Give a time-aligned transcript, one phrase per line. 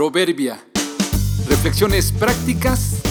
[0.00, 0.58] Proverbia.
[1.46, 3.02] Reflexiones prácticas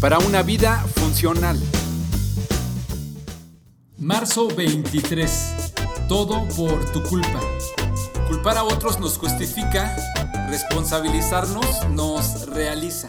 [0.00, 1.58] para una vida funcional.
[3.98, 5.72] Marzo 23.
[6.06, 7.40] Todo por tu culpa.
[8.28, 9.96] Culpar a otros nos justifica,
[10.48, 13.08] responsabilizarnos nos realiza.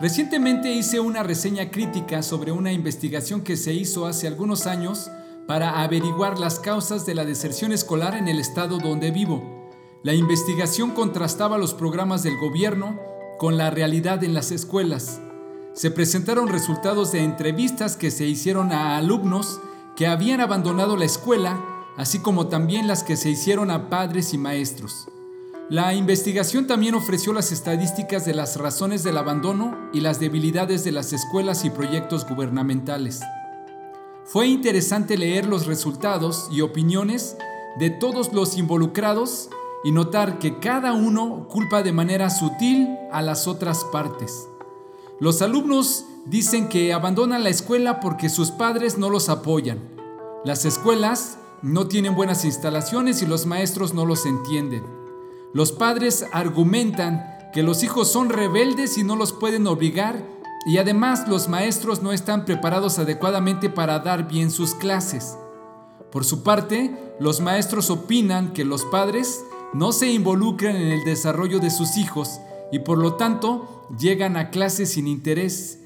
[0.00, 5.12] Recientemente hice una reseña crítica sobre una investigación que se hizo hace algunos años
[5.46, 9.57] para averiguar las causas de la deserción escolar en el estado donde vivo.
[10.04, 13.00] La investigación contrastaba los programas del gobierno
[13.36, 15.20] con la realidad en las escuelas.
[15.72, 19.60] Se presentaron resultados de entrevistas que se hicieron a alumnos
[19.96, 21.60] que habían abandonado la escuela,
[21.96, 25.08] así como también las que se hicieron a padres y maestros.
[25.68, 30.92] La investigación también ofreció las estadísticas de las razones del abandono y las debilidades de
[30.92, 33.20] las escuelas y proyectos gubernamentales.
[34.24, 37.36] Fue interesante leer los resultados y opiniones
[37.78, 39.50] de todos los involucrados
[39.84, 44.48] y notar que cada uno culpa de manera sutil a las otras partes.
[45.20, 49.80] Los alumnos dicen que abandonan la escuela porque sus padres no los apoyan.
[50.44, 54.84] Las escuelas no tienen buenas instalaciones y los maestros no los entienden.
[55.52, 60.22] Los padres argumentan que los hijos son rebeldes y no los pueden obligar
[60.66, 65.38] y además los maestros no están preparados adecuadamente para dar bien sus clases.
[66.12, 71.58] Por su parte, los maestros opinan que los padres no se involucran en el desarrollo
[71.58, 72.40] de sus hijos
[72.72, 75.80] y por lo tanto llegan a clases sin interés,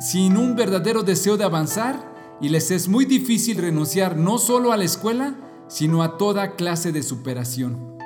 [0.00, 2.10] sin un verdadero deseo de avanzar
[2.40, 5.36] y les es muy difícil renunciar no solo a la escuela,
[5.68, 7.98] sino a toda clase de superación.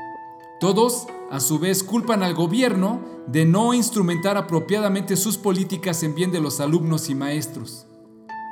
[0.60, 6.30] Todos, a su vez, culpan al gobierno de no instrumentar apropiadamente sus políticas en bien
[6.30, 7.86] de los alumnos y maestros.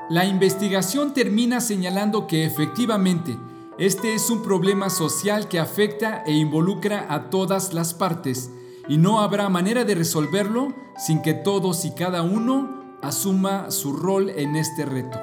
[0.08, 3.36] La investigación termina señalando que efectivamente
[3.84, 8.48] este es un problema social que afecta e involucra a todas las partes
[8.86, 14.30] y no habrá manera de resolverlo sin que todos y cada uno asuma su rol
[14.30, 15.18] en este reto.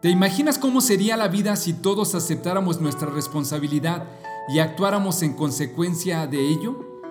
[0.00, 4.06] ¿Te imaginas cómo sería la vida si todos aceptáramos nuestra responsabilidad
[4.48, 7.02] y actuáramos en consecuencia de ello?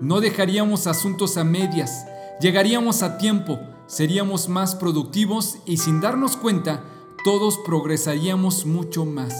[0.00, 2.06] No dejaríamos asuntos a medias,
[2.40, 6.84] llegaríamos a tiempo, seríamos más productivos y sin darnos cuenta,
[7.22, 9.34] todos progresaríamos mucho más.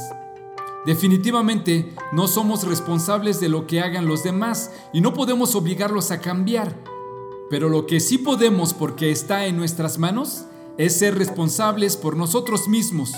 [0.84, 6.20] Definitivamente no somos responsables de lo que hagan los demás y no podemos obligarlos a
[6.20, 6.76] cambiar.
[7.48, 10.44] Pero lo que sí podemos porque está en nuestras manos
[10.76, 13.12] es ser responsables por nosotros mismos.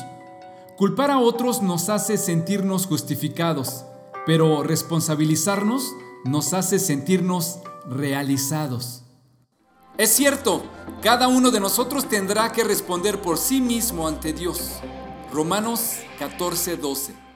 [0.77, 3.85] Culpar a otros nos hace sentirnos justificados,
[4.27, 5.93] pero responsabilizarnos
[6.25, 9.03] nos hace sentirnos realizados.
[9.99, 10.63] Es cierto,
[11.03, 14.73] cada uno de nosotros tendrá que responder por sí mismo ante Dios.
[15.33, 17.27] Romanos 14:12